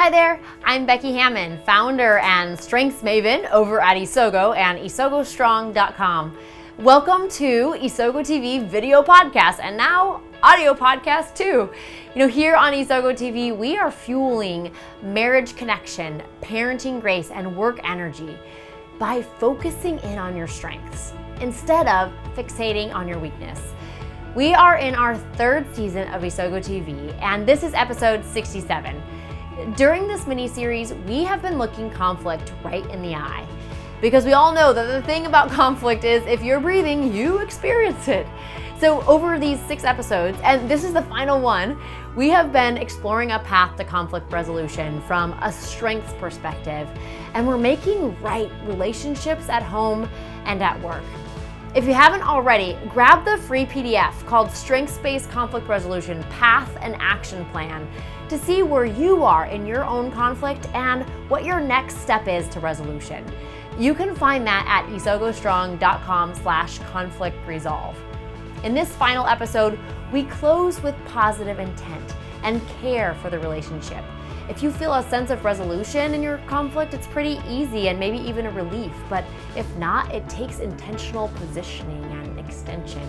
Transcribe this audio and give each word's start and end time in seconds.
Hi 0.00 0.08
there, 0.08 0.40
I'm 0.64 0.86
Becky 0.86 1.12
Hammond, 1.12 1.60
founder 1.64 2.20
and 2.20 2.58
strengths 2.58 3.02
maven 3.02 3.46
over 3.50 3.82
at 3.82 3.98
Isogo 3.98 4.56
and 4.56 4.78
isogostrong.com. 4.78 6.38
Welcome 6.78 7.28
to 7.28 7.74
Isogo 7.78 8.20
TV 8.24 8.66
video 8.66 9.02
podcast 9.02 9.60
and 9.60 9.76
now 9.76 10.22
audio 10.42 10.72
podcast 10.72 11.34
too. 11.34 11.68
You 12.14 12.18
know, 12.18 12.28
here 12.28 12.56
on 12.56 12.72
Isogo 12.72 13.12
TV, 13.12 13.54
we 13.54 13.76
are 13.76 13.90
fueling 13.90 14.72
marriage 15.02 15.54
connection, 15.54 16.22
parenting 16.40 16.98
grace, 16.98 17.30
and 17.30 17.54
work 17.54 17.78
energy 17.84 18.38
by 18.98 19.20
focusing 19.20 19.98
in 19.98 20.16
on 20.16 20.34
your 20.34 20.48
strengths 20.48 21.12
instead 21.42 21.86
of 21.88 22.10
fixating 22.34 22.90
on 22.94 23.06
your 23.06 23.18
weakness. 23.18 23.60
We 24.34 24.54
are 24.54 24.78
in 24.78 24.94
our 24.94 25.14
third 25.36 25.66
season 25.76 26.08
of 26.14 26.22
Isogo 26.22 26.64
TV, 26.64 27.12
and 27.20 27.46
this 27.46 27.62
is 27.62 27.74
episode 27.74 28.24
67. 28.24 29.02
During 29.76 30.06
this 30.06 30.28
mini 30.28 30.46
series, 30.46 30.94
we 30.94 31.24
have 31.24 31.42
been 31.42 31.58
looking 31.58 31.90
conflict 31.90 32.52
right 32.62 32.86
in 32.86 33.02
the 33.02 33.14
eye. 33.14 33.46
Because 34.00 34.24
we 34.24 34.32
all 34.32 34.52
know 34.52 34.72
that 34.72 34.86
the 34.86 35.02
thing 35.02 35.26
about 35.26 35.50
conflict 35.62 36.04
is 36.04 36.24
if 36.26 36.42
you're 36.42 36.60
breathing, 36.60 37.12
you 37.12 37.38
experience 37.38 38.06
it. 38.06 38.26
So, 38.78 39.02
over 39.02 39.38
these 39.38 39.60
six 39.66 39.84
episodes, 39.84 40.38
and 40.42 40.70
this 40.70 40.84
is 40.84 40.94
the 40.94 41.02
final 41.02 41.40
one, 41.40 41.78
we 42.16 42.30
have 42.30 42.52
been 42.52 42.78
exploring 42.78 43.32
a 43.32 43.40
path 43.40 43.76
to 43.76 43.84
conflict 43.84 44.32
resolution 44.32 45.02
from 45.02 45.32
a 45.42 45.52
strengths 45.52 46.14
perspective, 46.14 46.88
and 47.34 47.46
we're 47.46 47.58
making 47.58 48.18
right 48.22 48.50
relationships 48.64 49.48
at 49.50 49.62
home 49.62 50.08
and 50.46 50.62
at 50.62 50.80
work. 50.80 51.02
If 51.72 51.84
you 51.84 51.94
haven't 51.94 52.22
already, 52.22 52.76
grab 52.88 53.24
the 53.24 53.38
free 53.38 53.64
PDF 53.64 54.26
called 54.26 54.50
Strengths 54.50 54.98
Based 54.98 55.30
Conflict 55.30 55.68
Resolution 55.68 56.20
Path 56.24 56.76
and 56.80 56.96
Action 56.98 57.44
Plan 57.46 57.88
to 58.28 58.36
see 58.36 58.64
where 58.64 58.84
you 58.84 59.22
are 59.22 59.46
in 59.46 59.64
your 59.64 59.84
own 59.84 60.10
conflict 60.10 60.66
and 60.74 61.04
what 61.30 61.44
your 61.44 61.60
next 61.60 61.98
step 61.98 62.26
is 62.26 62.48
to 62.48 62.58
resolution. 62.58 63.24
You 63.78 63.94
can 63.94 64.16
find 64.16 64.44
that 64.48 64.64
at 64.66 64.92
isogostrong.com 64.92 66.34
slash 66.34 66.78
conflict 66.90 67.36
resolve. 67.46 67.96
In 68.64 68.74
this 68.74 68.92
final 68.96 69.28
episode, 69.28 69.78
we 70.12 70.24
close 70.24 70.82
with 70.82 70.96
positive 71.04 71.60
intent 71.60 72.16
and 72.42 72.66
care 72.80 73.14
for 73.22 73.30
the 73.30 73.38
relationship. 73.38 74.04
If 74.50 74.64
you 74.64 74.72
feel 74.72 74.94
a 74.94 75.02
sense 75.08 75.30
of 75.30 75.44
resolution 75.44 76.12
in 76.12 76.24
your 76.24 76.38
conflict, 76.48 76.92
it's 76.92 77.06
pretty 77.06 77.40
easy 77.48 77.86
and 77.86 78.00
maybe 78.00 78.18
even 78.18 78.46
a 78.46 78.50
relief. 78.50 78.90
But 79.08 79.24
if 79.54 79.64
not, 79.76 80.12
it 80.12 80.28
takes 80.28 80.58
intentional 80.58 81.28
positioning 81.36 82.02
and 82.02 82.36
extension. 82.36 83.08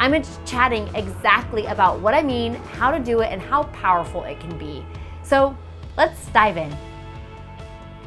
I'm 0.00 0.20
chatting 0.44 0.88
exactly 0.96 1.66
about 1.66 2.00
what 2.00 2.12
I 2.12 2.24
mean, 2.24 2.56
how 2.56 2.90
to 2.90 2.98
do 2.98 3.20
it, 3.20 3.30
and 3.30 3.40
how 3.40 3.62
powerful 3.66 4.24
it 4.24 4.40
can 4.40 4.58
be. 4.58 4.84
So 5.22 5.56
let's 5.96 6.26
dive 6.30 6.56
in. 6.56 6.72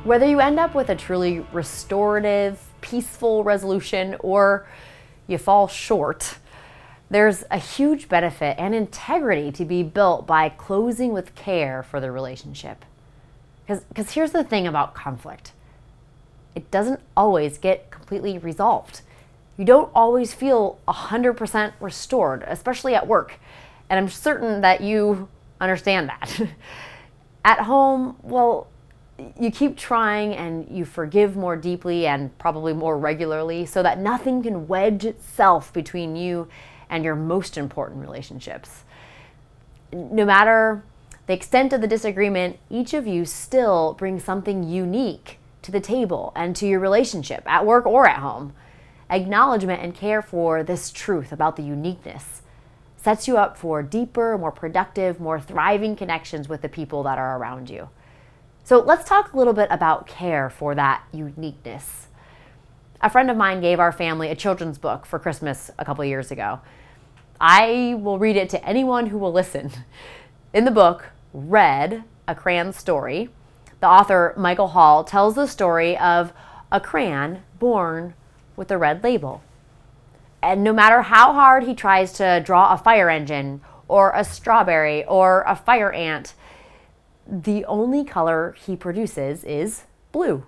Whether 0.03 0.27
you 0.27 0.41
end 0.41 0.59
up 0.59 0.75
with 0.75 0.89
a 0.89 0.95
truly 0.95 1.45
restorative, 1.53 2.61
peaceful 2.81 3.45
resolution 3.45 4.17
or 4.19 4.67
you 5.27 5.38
fall 5.38 5.69
short, 5.69 6.38
there's 7.11 7.43
a 7.51 7.57
huge 7.57 8.07
benefit 8.07 8.55
and 8.57 8.73
integrity 8.73 9.51
to 9.51 9.65
be 9.65 9.83
built 9.83 10.25
by 10.25 10.47
closing 10.47 11.11
with 11.11 11.35
care 11.35 11.83
for 11.83 11.99
the 11.99 12.09
relationship. 12.09 12.85
Because 13.67 14.11
here's 14.11 14.31
the 14.31 14.43
thing 14.43 14.65
about 14.65 14.95
conflict 14.95 15.51
it 16.55 16.69
doesn't 16.71 16.99
always 17.15 17.57
get 17.57 17.91
completely 17.91 18.37
resolved. 18.37 19.01
You 19.57 19.65
don't 19.65 19.91
always 19.93 20.33
feel 20.33 20.79
100% 20.87 21.73
restored, 21.79 22.43
especially 22.47 22.95
at 22.95 23.07
work. 23.07 23.39
And 23.89 23.97
I'm 23.97 24.09
certain 24.09 24.61
that 24.61 24.81
you 24.81 25.29
understand 25.59 26.09
that. 26.09 26.41
at 27.45 27.59
home, 27.59 28.17
well, 28.23 28.67
you 29.39 29.51
keep 29.51 29.77
trying 29.77 30.33
and 30.33 30.67
you 30.69 30.83
forgive 30.83 31.35
more 31.35 31.55
deeply 31.55 32.07
and 32.07 32.37
probably 32.37 32.73
more 32.73 32.97
regularly 32.97 33.66
so 33.66 33.83
that 33.83 34.00
nothing 34.00 34.44
can 34.44 34.67
wedge 34.67 35.05
itself 35.05 35.71
between 35.71 36.16
you 36.16 36.47
and 36.91 37.03
your 37.03 37.16
most 37.16 37.57
important 37.57 38.02
relationships. 38.02 38.84
No 39.91 40.25
matter 40.25 40.84
the 41.25 41.34
extent 41.34 41.74
of 41.74 41.81
the 41.81 41.88
disagreement, 41.88 42.59
each 42.69 42.94
of 42.94 43.07
you 43.07 43.25
still 43.25 43.94
brings 43.94 44.24
something 44.24 44.63
unique 44.63 45.40
to 45.63 45.72
the 45.72 45.80
table 45.80 46.31
and 46.35 46.56
to 46.57 46.68
your 46.68 46.80
relationship 46.80 47.44
at 47.46 47.66
work 47.66 47.85
or 47.85 48.07
at 48.07 48.19
home. 48.19 48.53
Acknowledgement 49.09 49.81
and 49.81 49.96
care 49.96 50.22
for 50.22 50.63
this 50.63 50.91
truth 50.91 51.31
about 51.31 51.56
the 51.56 51.63
uniqueness 51.63 52.41
sets 52.97 53.28
you 53.28 53.38
up 53.38 53.57
for 53.57 53.81
deeper, 53.81 54.38
more 54.38 54.51
productive, 54.51 55.19
more 55.19 55.40
thriving 55.40 55.96
connections 55.96 56.47
with 56.47 56.62
the 56.62 56.69
people 56.69 57.01
that 57.03 57.18
are 57.18 57.38
around 57.38 57.69
you. 57.69 57.90
So 58.63 58.80
let's 58.80 59.09
talk 59.09 59.34
a 59.34 59.38
little 59.38 59.53
bit 59.53 59.68
about 59.72 60.06
care 60.06 60.50
for 60.50 60.75
that 60.75 61.03
uniqueness. 61.12 62.07
A 63.03 63.09
friend 63.09 63.31
of 63.31 63.38
mine 63.38 63.62
gave 63.62 63.79
our 63.79 63.91
family 63.91 64.29
a 64.29 64.35
children's 64.35 64.78
book 64.78 65.07
for 65.07 65.17
Christmas 65.17 65.72
a 65.79 65.85
couple 65.85 66.06
years 66.06 66.29
ago. 66.29 66.59
I 67.39 67.95
will 67.97 68.19
read 68.19 68.35
it 68.35 68.47
to 68.50 68.63
anyone 68.63 69.07
who 69.07 69.17
will 69.17 69.31
listen. 69.31 69.72
In 70.53 70.66
the 70.66 70.72
book, 70.72 71.09
Red, 71.34 72.03
a 72.28 72.35
crayon 72.35 72.73
story, 72.73 73.29
the 73.79 73.88
author, 73.88 74.35
Michael 74.38 74.67
Hall, 74.67 75.03
tells 75.03 75.34
the 75.34 75.47
story 75.47 75.97
of 75.97 76.31
a 76.72 76.79
crayon 76.79 77.41
born 77.57 78.13
with 78.56 78.69
a 78.69 78.78
red 78.78 79.03
label. 79.03 79.41
And 80.44 80.63
no 80.63 80.72
matter 80.72 81.01
how 81.01 81.33
hard 81.33 81.63
he 81.63 81.73
tries 81.73 82.13
to 82.13 82.39
draw 82.45 82.72
a 82.72 82.78
fire 82.78 83.09
engine 83.09 83.62
or 83.88 84.12
a 84.13 84.23
strawberry 84.23 85.03
or 85.06 85.44
a 85.47 85.56
fire 85.56 85.91
ant, 85.91 86.35
the 87.28 87.66
only 87.66 88.06
color 88.06 88.56
he 88.59 88.75
produces 88.75 89.44
is 89.44 89.85
blue. 90.12 90.45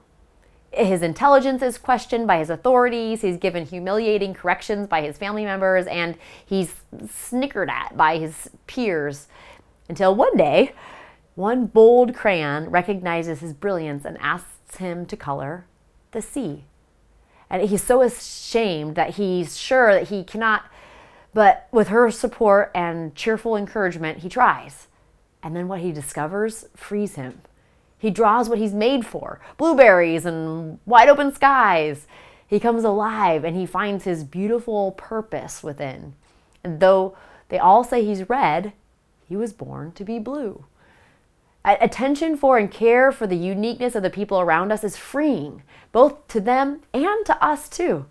His 0.74 1.04
intelligence 1.04 1.62
is 1.62 1.78
questioned 1.78 2.26
by 2.26 2.40
his 2.40 2.50
authorities. 2.50 3.22
He's 3.22 3.38
given 3.38 3.66
humiliating 3.66 4.34
corrections 4.34 4.88
by 4.88 5.02
his 5.02 5.18
family 5.18 5.46
members, 5.46 5.86
and 5.86 6.18
he's 6.44 6.74
snickered 7.10 7.70
at 7.70 7.96
by 7.96 8.18
his 8.18 8.50
peers. 8.66 9.28
Until 9.88 10.16
one 10.16 10.36
day, 10.36 10.74
one 11.36 11.68
bold 11.68 12.16
crayon 12.16 12.70
recognizes 12.70 13.40
his 13.40 13.54
brilliance 13.54 14.04
and 14.04 14.18
asks 14.20 14.78
him 14.78 15.06
to 15.08 15.18
color 15.18 15.66
the 16.12 16.22
sea. 16.22 16.64
And 17.50 17.70
he's 17.70 17.84
so 17.84 18.02
ashamed 18.02 18.96
that 18.96 19.16
he's 19.16 19.58
sure 19.58 19.94
that 19.94 20.08
he 20.08 20.24
cannot, 20.24 20.64
but 21.34 21.68
with 21.72 21.90
her 21.90 22.10
support 22.10 22.72
and 22.74 23.14
cheerful 23.14 23.56
encouragement, 23.56 24.20
he 24.20 24.30
tries. 24.30 24.88
And 25.44 25.56
then 25.56 25.68
what 25.68 25.82
he 25.82 25.92
discovers 25.92 26.66
frees 26.76 27.16
him. 27.16 27.42
He 28.04 28.12
draws 28.12 28.50
what 28.50 28.58
he's 28.58 28.74
made 28.74 29.06
for 29.06 29.40
blueberries 29.56 30.26
and 30.26 30.78
wide 30.86 31.08
open 31.08 31.34
skies. 31.34 32.06
He 32.46 32.60
comes 32.60 32.84
alive 32.84 33.46
and 33.46 33.56
he 33.56 33.66
finds 33.66 34.04
his 34.04 34.26
beautiful 34.26 34.92
purpose 34.92 35.64
within. 35.64 36.14
And 36.66 36.82
though 36.82 37.16
they 37.48 37.60
all 37.60 37.86
say 37.86 38.04
he's 38.04 38.28
red, 38.28 38.74
he 39.26 39.38
was 39.38 39.54
born 39.54 39.94
to 39.94 40.04
be 40.04 40.20
blue. 40.20 40.66
Attention 41.64 42.36
for 42.36 42.58
and 42.58 42.70
care 42.70 43.10
for 43.10 43.26
the 43.26 43.38
uniqueness 43.38 43.96
of 43.96 44.04
the 44.04 44.10
people 44.10 44.42
around 44.42 44.74
us 44.74 44.84
is 44.84 44.98
freeing, 44.98 45.64
both 45.94 46.28
to 46.28 46.42
them 46.42 46.82
and 46.94 47.26
to 47.26 47.42
us 47.42 47.70
too. 47.70 48.06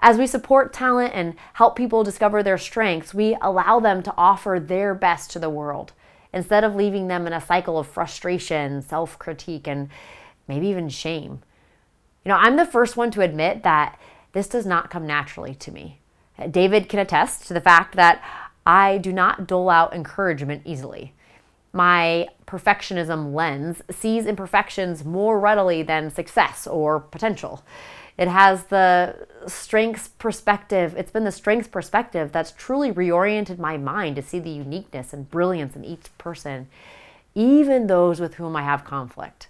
As 0.00 0.18
we 0.18 0.28
support 0.28 0.72
talent 0.72 1.14
and 1.16 1.34
help 1.54 1.74
people 1.74 2.04
discover 2.04 2.44
their 2.44 2.58
strengths, 2.58 3.12
we 3.12 3.36
allow 3.42 3.80
them 3.80 4.04
to 4.04 4.14
offer 4.16 4.60
their 4.60 4.94
best 4.94 5.32
to 5.32 5.40
the 5.40 5.50
world 5.50 5.94
instead 6.32 6.64
of 6.64 6.74
leaving 6.74 7.08
them 7.08 7.26
in 7.26 7.32
a 7.32 7.40
cycle 7.40 7.78
of 7.78 7.86
frustration, 7.86 8.82
self 8.82 9.18
critique, 9.18 9.66
and 9.66 9.88
maybe 10.48 10.68
even 10.68 10.88
shame. 10.88 11.42
You 12.24 12.30
know, 12.30 12.36
I'm 12.36 12.56
the 12.56 12.66
first 12.66 12.96
one 12.96 13.10
to 13.12 13.20
admit 13.20 13.62
that 13.62 13.98
this 14.32 14.48
does 14.48 14.66
not 14.66 14.90
come 14.90 15.06
naturally 15.06 15.54
to 15.56 15.72
me. 15.72 15.98
David 16.50 16.88
can 16.88 16.98
attest 16.98 17.46
to 17.46 17.54
the 17.54 17.60
fact 17.60 17.96
that 17.96 18.22
I 18.64 18.98
do 18.98 19.12
not 19.12 19.46
dole 19.46 19.68
out 19.68 19.94
encouragement 19.94 20.62
easily. 20.64 21.12
My 21.72 22.28
perfectionism 22.46 23.34
lens 23.34 23.82
sees 23.90 24.26
imperfections 24.26 25.04
more 25.04 25.40
readily 25.40 25.82
than 25.82 26.10
success 26.10 26.66
or 26.66 27.00
potential. 27.00 27.64
It 28.18 28.28
has 28.28 28.64
the 28.64 29.26
strengths 29.46 30.08
perspective. 30.08 30.94
It's 30.96 31.10
been 31.10 31.24
the 31.24 31.32
strengths 31.32 31.68
perspective 31.68 32.32
that's 32.32 32.52
truly 32.52 32.92
reoriented 32.92 33.58
my 33.58 33.76
mind 33.76 34.16
to 34.16 34.22
see 34.22 34.38
the 34.38 34.50
uniqueness 34.50 35.12
and 35.12 35.30
brilliance 35.30 35.76
in 35.76 35.84
each 35.84 36.06
person, 36.18 36.68
even 37.34 37.86
those 37.86 38.20
with 38.20 38.34
whom 38.34 38.56
I 38.56 38.62
have 38.62 38.84
conflict. 38.84 39.48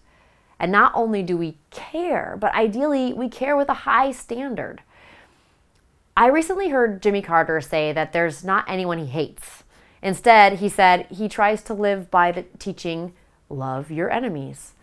And 0.59 0.71
not 0.71 0.93
only 0.95 1.23
do 1.23 1.37
we 1.37 1.59
care, 1.71 2.37
but 2.39 2.55
ideally 2.55 3.13
we 3.13 3.29
care 3.29 3.57
with 3.57 3.69
a 3.69 3.75
high 3.75 4.13
standard. 4.13 4.83
I 6.17 6.27
recently 6.27 6.69
heard 6.69 7.03
Jimmy 7.03 7.23
Carter 7.23 7.61
say 7.61 7.93
that 7.93 8.13
there's 8.13 8.45
not 8.45 8.65
anyone 8.69 8.99
he 8.99 9.07
hates. 9.07 9.65
Instead, 10.03 10.55
he 10.55 10.69
said 10.69 11.07
he 11.07 11.29
tries 11.29 11.63
to 11.63 11.75
live 11.75 12.11
by 12.11 12.33
the 12.33 12.43
teaching, 12.59 13.13
love 13.49 13.91
your 13.91 14.11
enemies. 14.11 14.75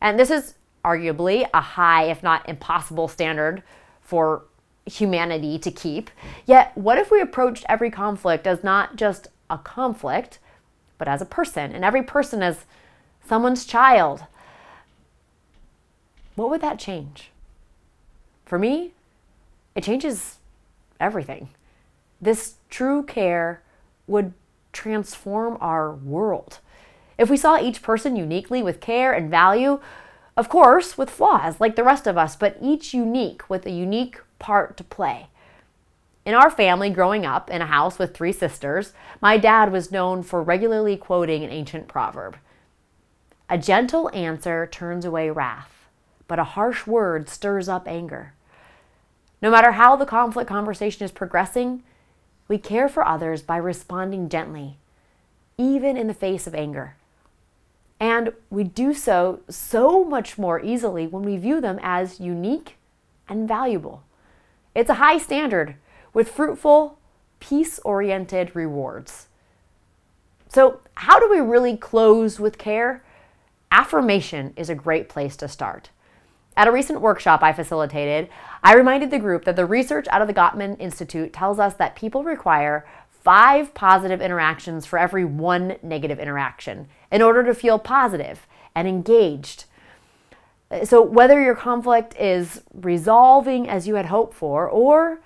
And 0.00 0.18
this 0.18 0.30
is 0.30 0.54
arguably 0.84 1.48
a 1.54 1.60
high, 1.60 2.04
if 2.04 2.22
not 2.22 2.48
impossible, 2.48 3.08
standard 3.08 3.62
for 4.02 4.44
humanity 4.86 5.58
to 5.58 5.70
keep. 5.70 6.10
Yet, 6.46 6.76
what 6.76 6.98
if 6.98 7.10
we 7.10 7.20
approached 7.20 7.64
every 7.68 7.90
conflict 7.90 8.46
as 8.46 8.62
not 8.62 8.96
just 8.96 9.28
a 9.48 9.58
conflict, 9.58 10.38
but 10.98 11.08
as 11.08 11.22
a 11.22 11.26
person, 11.26 11.72
and 11.72 11.84
every 11.84 12.02
person 12.02 12.42
as 12.42 12.64
someone's 13.26 13.64
child, 13.64 14.24
what 16.36 16.50
would 16.50 16.60
that 16.60 16.78
change? 16.78 17.30
For 18.44 18.58
me, 18.58 18.92
it 19.74 19.84
changes 19.84 20.38
everything. 21.00 21.48
This 22.20 22.54
true 22.70 23.02
care 23.02 23.62
would 24.06 24.32
transform 24.72 25.56
our 25.60 25.92
world. 25.92 26.58
If 27.16 27.30
we 27.30 27.36
saw 27.36 27.60
each 27.60 27.82
person 27.82 28.16
uniquely 28.16 28.62
with 28.62 28.80
care 28.80 29.12
and 29.12 29.30
value, 29.30 29.80
of 30.36 30.48
course, 30.48 30.98
with 30.98 31.10
flaws 31.10 31.60
like 31.60 31.76
the 31.76 31.84
rest 31.84 32.06
of 32.06 32.18
us, 32.18 32.34
but 32.34 32.56
each 32.60 32.92
unique 32.92 33.48
with 33.48 33.66
a 33.66 33.70
unique 33.70 34.20
part 34.38 34.76
to 34.76 34.84
play. 34.84 35.28
In 36.24 36.34
our 36.34 36.50
family, 36.50 36.90
growing 36.90 37.26
up 37.26 37.50
in 37.50 37.60
a 37.60 37.66
house 37.66 37.98
with 37.98 38.14
three 38.14 38.32
sisters, 38.32 38.94
my 39.20 39.36
dad 39.36 39.70
was 39.70 39.92
known 39.92 40.22
for 40.22 40.42
regularly 40.42 40.96
quoting 40.96 41.44
an 41.44 41.50
ancient 41.50 41.86
proverb 41.86 42.38
A 43.48 43.58
gentle 43.58 44.10
answer 44.14 44.66
turns 44.66 45.04
away 45.04 45.30
wrath, 45.30 45.86
but 46.26 46.38
a 46.38 46.44
harsh 46.44 46.86
word 46.86 47.28
stirs 47.28 47.68
up 47.68 47.86
anger. 47.86 48.32
No 49.42 49.50
matter 49.50 49.72
how 49.72 49.94
the 49.94 50.06
conflict 50.06 50.48
conversation 50.48 51.04
is 51.04 51.12
progressing, 51.12 51.82
we 52.48 52.56
care 52.58 52.88
for 52.88 53.06
others 53.06 53.42
by 53.42 53.58
responding 53.58 54.28
gently, 54.30 54.78
even 55.58 55.96
in 55.96 56.06
the 56.06 56.14
face 56.14 56.46
of 56.46 56.54
anger. 56.54 56.96
And 58.04 58.34
we 58.50 58.64
do 58.64 58.92
so 58.92 59.40
so 59.48 60.04
much 60.04 60.36
more 60.36 60.60
easily 60.60 61.06
when 61.06 61.22
we 61.22 61.38
view 61.38 61.58
them 61.58 61.80
as 61.82 62.20
unique 62.20 62.76
and 63.30 63.48
valuable. 63.48 64.02
It's 64.74 64.90
a 64.90 65.00
high 65.00 65.16
standard 65.16 65.76
with 66.12 66.28
fruitful, 66.28 66.98
peace 67.40 67.78
oriented 67.78 68.54
rewards. 68.54 69.28
So, 70.48 70.80
how 70.96 71.18
do 71.18 71.30
we 71.30 71.40
really 71.40 71.78
close 71.78 72.38
with 72.38 72.58
care? 72.58 73.02
Affirmation 73.72 74.52
is 74.54 74.68
a 74.68 74.74
great 74.74 75.08
place 75.08 75.34
to 75.38 75.48
start. 75.48 75.88
At 76.58 76.68
a 76.68 76.72
recent 76.72 77.00
workshop 77.00 77.42
I 77.42 77.54
facilitated, 77.54 78.28
I 78.62 78.74
reminded 78.74 79.12
the 79.12 79.18
group 79.18 79.46
that 79.46 79.56
the 79.56 79.64
research 79.64 80.08
out 80.08 80.20
of 80.20 80.28
the 80.28 80.34
Gottman 80.34 80.78
Institute 80.78 81.32
tells 81.32 81.58
us 81.58 81.72
that 81.76 81.96
people 81.96 82.22
require 82.22 82.84
five 83.24 83.72
positive 83.74 84.20
interactions 84.20 84.84
for 84.86 84.98
every 84.98 85.24
one 85.24 85.76
negative 85.82 86.20
interaction 86.20 86.86
in 87.10 87.22
order 87.22 87.42
to 87.42 87.54
feel 87.54 87.78
positive 87.78 88.46
and 88.74 88.86
engaged. 88.86 89.64
So, 90.84 91.02
whether 91.02 91.40
your 91.40 91.54
conflict 91.54 92.14
is 92.16 92.62
resolving 92.72 93.68
as 93.68 93.88
you 93.88 93.94
had 93.94 94.06
hoped 94.06 94.34
for 94.34 94.68
or 94.68 95.20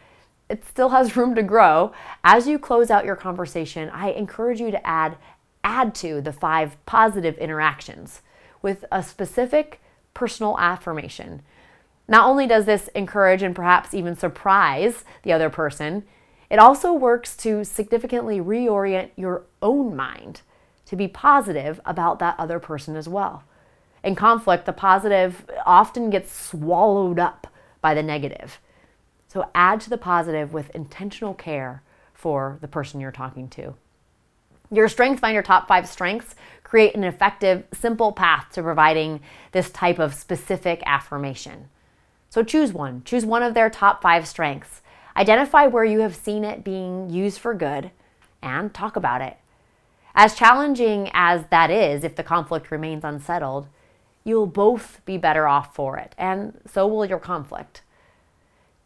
it 0.49 0.65
still 0.65 0.91
has 0.91 1.17
room 1.17 1.35
to 1.35 1.43
grow, 1.43 1.93
as 2.25 2.47
you 2.47 2.59
close 2.59 2.91
out 2.91 3.05
your 3.05 3.17
conversation, 3.17 3.91
I 3.91 4.11
encourage 4.11 4.61
you 4.61 4.71
to 4.71 4.87
add 4.87 5.17
add 5.65 5.95
to 5.97 6.21
the 6.21 6.33
five 6.33 6.77
positive 6.87 7.37
interactions 7.39 8.23
with 8.62 8.85
a 8.93 9.03
specific 9.03 9.81
personal 10.15 10.56
affirmation. 10.59 11.43
Not 12.06 12.27
only 12.27 12.47
does 12.47 12.65
this 12.65 12.89
encourage 12.89 13.43
and 13.43 13.55
perhaps 13.55 13.93
even 13.93 14.17
surprise 14.17 15.05
the 15.25 15.33
other 15.33 15.50
person, 15.50 16.05
it 16.50 16.59
also 16.59 16.93
works 16.93 17.37
to 17.39 17.65
significantly 17.65 18.41
reorient 18.41 19.11
your 19.17 19.43
own 19.61 19.95
mind 19.95 20.43
to 20.87 20.97
be 20.97 21.09
positive 21.09 21.81
about 21.85 22.19
that 22.19 22.35
other 22.39 22.59
person 22.59 22.97
as 22.97 23.09
well. 23.09 23.45
In 24.03 24.15
conflict, 24.15 24.65
the 24.65 24.73
positive 24.73 25.45
often 25.67 26.09
gets 26.09 26.33
swallowed 26.33 27.19
up 27.19 27.47
by 27.81 27.95
the 27.95 28.03
negative. 28.03 28.61
So 29.27 29.50
add 29.55 29.81
to 29.83 29.91
the 29.91 29.99
positive 29.99 30.53
with 30.53 30.75
intentional 30.75 31.35
care 31.35 31.83
for 32.15 32.59
the 32.61 32.69
person 32.69 33.00
you're 33.00 33.12
talking 33.12 33.49
to. 33.50 33.75
Your 34.71 34.89
Strength 34.89 35.21
Finder 35.21 35.43
top 35.43 35.69
five 35.69 35.89
strengths 35.89 36.35
create 36.62 36.95
an 36.95 37.05
effective, 37.05 37.65
simple 37.73 38.12
path 38.12 38.49
to 38.53 38.62
providing 38.62 39.21
this 39.53 39.71
type 39.71 39.99
of 39.99 40.15
specific 40.15 40.83
affirmation. 40.85 41.69
So 42.29 42.43
choose 42.43 42.73
one. 42.73 43.03
Choose 43.05 43.25
one 43.25 43.43
of 43.43 43.55
their 43.55 43.71
top 43.71 44.03
five 44.03 44.27
strengths. 44.29 44.83
Identify 45.19 45.67
where 45.67 45.85
you 45.85 45.99
have 46.00 46.15
seen 46.15 46.44
it 46.44 46.62
being 46.62 47.11
used 47.11 47.41
for 47.41 47.53
good 47.53 47.91
and 48.41 48.73
talk 48.73 48.94
about 48.94 49.20
it. 49.20 49.37
As 50.15 50.37
challenging 50.37 51.11
as 51.12 51.44
that 51.50 51.73
is, 51.73 52.05
if 52.05 52.15
the 52.15 52.23
conflict 52.23 52.70
remains 52.70 53.03
unsettled, 53.03 53.67
you'll 54.23 54.47
both 54.47 55.00
be 55.05 55.19
better 55.19 55.49
off 55.49 55.75
for 55.75 55.97
it, 55.97 56.15
and 56.17 56.61
so 56.67 56.87
will 56.87 57.05
your 57.05 57.19
conflict. 57.19 57.82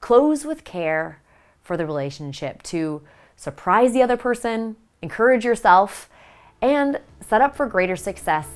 Close 0.01 0.47
with 0.47 0.65
care 0.65 1.21
for 1.63 1.77
the 1.77 1.85
relationship 1.85 2.63
to 2.63 3.03
surprise 3.37 3.93
the 3.93 4.03
other 4.03 4.17
person, 4.17 4.77
encourage 5.03 5.45
yourself, 5.45 6.09
and 6.63 6.99
set 7.21 7.43
up 7.43 7.55
for 7.55 7.67
greater 7.67 7.97
success 7.97 8.49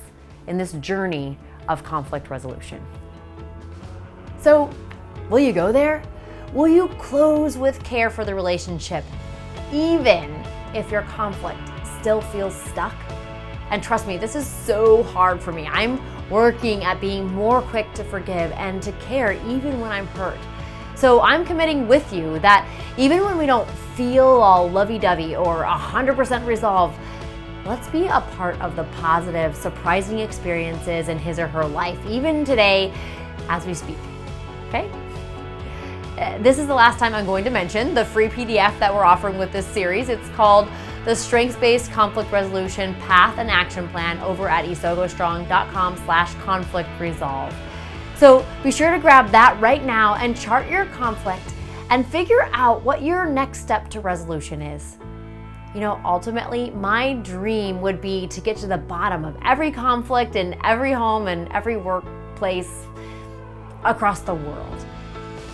in 0.47 0.57
this 0.57 0.73
journey 0.73 1.37
of 1.69 1.83
conflict 1.83 2.31
resolution. 2.31 2.83
So, 4.39 4.67
will 5.29 5.39
you 5.39 5.53
go 5.53 5.71
there? 5.71 6.01
Will 6.53 6.69
you 6.69 6.87
close 6.97 7.57
with 7.57 7.83
care 7.83 8.09
for 8.09 8.23
the 8.23 8.33
relationship, 8.33 9.03
even 9.73 10.33
if 10.73 10.89
your 10.89 11.01
conflict 11.01 11.59
still 11.99 12.21
feels 12.21 12.55
stuck? 12.55 12.95
And 13.69 13.83
trust 13.83 14.07
me, 14.07 14.17
this 14.17 14.33
is 14.33 14.47
so 14.47 15.03
hard 15.03 15.41
for 15.41 15.51
me. 15.51 15.67
I'm 15.67 15.99
working 16.29 16.85
at 16.85 17.01
being 17.01 17.27
more 17.33 17.61
quick 17.61 17.93
to 17.95 18.03
forgive 18.05 18.51
and 18.53 18.81
to 18.81 18.93
care 18.93 19.33
even 19.33 19.81
when 19.81 19.91
I'm 19.91 20.07
hurt. 20.07 20.39
So 20.95 21.19
I'm 21.21 21.45
committing 21.45 21.85
with 21.85 22.11
you 22.13 22.39
that 22.39 22.65
even 22.97 23.25
when 23.25 23.37
we 23.37 23.45
don't 23.45 23.69
feel 23.95 24.25
all 24.25 24.69
lovey 24.69 24.97
dovey 24.97 25.35
or 25.35 25.63
100% 25.63 26.45
resolved, 26.45 26.97
let's 27.65 27.89
be 27.89 28.05
a 28.05 28.21
part 28.37 28.59
of 28.61 28.77
the 28.77 28.85
positive, 29.01 29.53
surprising 29.53 30.19
experiences 30.19 31.09
in 31.09 31.19
his 31.19 31.39
or 31.39 31.47
her 31.47 31.65
life, 31.65 31.99
even 32.07 32.45
today 32.45 32.93
as 33.49 33.65
we 33.65 33.73
speak. 33.73 33.97
Okay? 34.69 34.89
Uh, 36.17 36.35
this 36.39 36.57
is 36.57 36.65
the 36.65 36.73
last 36.73 36.97
time 36.97 37.13
I'm 37.13 37.27
going 37.27 37.43
to 37.43 37.51
mention 37.51 37.93
the 37.93 38.03
free 38.03 38.27
PDF 38.27 38.79
that 38.79 38.91
we're 38.91 39.03
offering 39.03 39.37
with 39.37 39.51
this 39.51 39.67
series. 39.67 40.09
It's 40.09 40.27
called 40.29 40.67
the 41.05 41.15
Strengths-Based 41.15 41.91
Conflict 41.91 42.31
Resolution 42.31 42.95
Path 42.95 43.37
and 43.37 43.51
Action 43.51 43.87
Plan 43.89 44.19
over 44.21 44.49
at 44.49 44.65
isogostrong.com 44.65 45.95
slash 45.97 46.33
conflict 46.35 46.89
resolve. 46.99 47.55
So 48.15 48.43
be 48.63 48.71
sure 48.71 48.91
to 48.91 48.97
grab 48.97 49.29
that 49.29 49.61
right 49.61 49.85
now 49.85 50.15
and 50.15 50.35
chart 50.35 50.67
your 50.67 50.85
conflict 50.85 51.53
and 51.91 52.03
figure 52.03 52.49
out 52.51 52.81
what 52.81 53.03
your 53.03 53.27
next 53.27 53.59
step 53.59 53.87
to 53.89 53.99
resolution 53.99 54.59
is. 54.59 54.97
You 55.75 55.81
know, 55.81 56.01
ultimately, 56.03 56.71
my 56.71 57.13
dream 57.13 57.79
would 57.81 58.01
be 58.01 58.25
to 58.29 58.41
get 58.41 58.57
to 58.57 58.67
the 58.67 58.79
bottom 58.79 59.23
of 59.23 59.37
every 59.45 59.69
conflict 59.69 60.35
in 60.35 60.59
every 60.63 60.93
home 60.93 61.27
and 61.27 61.47
every 61.51 61.77
workplace 61.77 62.87
across 63.83 64.21
the 64.21 64.33
world. 64.33 64.85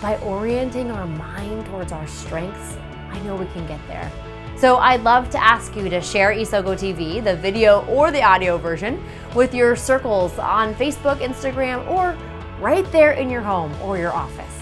By 0.04 0.18
orienting 0.18 0.92
our 0.92 1.08
mind 1.08 1.66
towards 1.68 1.94
our 1.94 2.06
strengths, 2.08 2.76
I 3.10 3.18
know 3.22 3.38
we 3.38 3.46
can 3.46 3.66
get 3.68 3.80
there. 3.88 4.12
So 4.58 4.76
I'd 4.76 5.02
love 5.02 5.30
to 5.30 5.42
ask 5.42 5.78
you 5.78 5.88
to 5.88 6.02
share 6.02 6.34
Isogo 6.34 6.76
TV, 6.76 7.24
the 7.24 7.38
video 7.38 7.86
or 7.86 8.12
the 8.12 8.22
audio 8.22 8.58
version, 8.58 9.02
with 9.34 9.54
your 9.54 9.78
circles 9.78 10.38
on 10.38 10.76
Facebook, 10.76 11.20
Instagram, 11.20 11.90
or 11.90 12.18
right 12.60 12.84
there 12.92 13.14
in 13.14 13.30
your 13.30 13.40
home 13.40 13.74
or 13.82 13.98
your 13.98 14.12
office. 14.12 14.60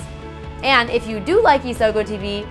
And 0.62 0.92
if 0.92 1.08
you 1.08 1.20
do 1.20 1.42
like 1.42 1.64
Isogo 1.64 2.06
TV, 2.06 2.48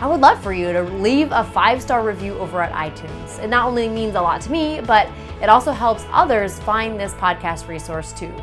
I 0.00 0.06
would 0.06 0.20
love 0.20 0.42
for 0.42 0.54
you 0.54 0.72
to 0.72 0.84
leave 0.84 1.32
a 1.32 1.44
five 1.44 1.82
star 1.82 2.02
review 2.02 2.32
over 2.38 2.62
at 2.62 2.72
iTunes. 2.72 3.44
It 3.44 3.48
not 3.48 3.66
only 3.66 3.90
means 3.90 4.14
a 4.14 4.22
lot 4.22 4.40
to 4.40 4.50
me, 4.50 4.80
but 4.80 5.06
it 5.42 5.50
also 5.50 5.70
helps 5.70 6.06
others 6.10 6.58
find 6.60 6.98
this 6.98 7.12
podcast 7.12 7.68
resource 7.68 8.10
too. 8.10 8.34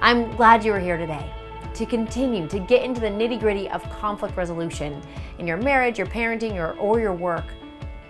I'm 0.00 0.28
glad 0.34 0.64
you 0.64 0.72
were 0.72 0.80
here 0.80 0.96
today 0.96 1.32
to 1.74 1.86
continue 1.86 2.46
to 2.48 2.58
get 2.58 2.82
into 2.82 3.00
the 3.00 3.08
nitty 3.08 3.38
gritty 3.38 3.68
of 3.70 3.82
conflict 3.90 4.36
resolution 4.36 5.00
in 5.38 5.46
your 5.46 5.56
marriage, 5.56 5.98
your 5.98 6.06
parenting, 6.06 6.54
or, 6.54 6.72
or 6.78 7.00
your 7.00 7.14
work 7.14 7.44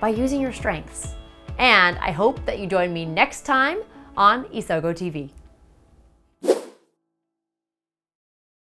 by 0.00 0.08
using 0.08 0.40
your 0.40 0.52
strengths. 0.52 1.14
And 1.58 1.98
I 1.98 2.12
hope 2.12 2.44
that 2.46 2.58
you 2.58 2.66
join 2.66 2.92
me 2.92 3.04
next 3.04 3.42
time 3.42 3.80
on 4.16 4.44
Isogo 4.46 4.94
TV. 4.94 5.30